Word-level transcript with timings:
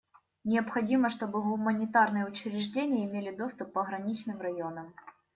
Необходимо, 0.43 1.11
чтобы 1.11 1.43
гуманитарные 1.43 2.25
учреждения 2.25 3.05
имели 3.05 3.29
доступ 3.29 3.69
к 3.69 3.73
пограничным 3.73 4.39
районам. 4.41 4.95